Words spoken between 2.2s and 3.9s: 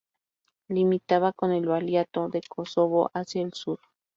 de Kosovo hacia el sur.